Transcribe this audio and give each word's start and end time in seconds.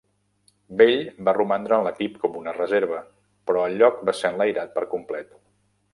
Bell 0.79 0.93
va 1.27 1.35
romandre 1.37 1.77
en 1.77 1.85
l'equip 1.87 2.15
com 2.23 2.39
una 2.41 2.55
reserva, 2.57 3.03
però 3.51 3.67
el 3.69 3.77
lloc 3.83 4.03
va 4.11 4.19
ser 4.23 4.33
enlairat 4.35 4.75
per 4.79 4.87
complet. 4.95 5.37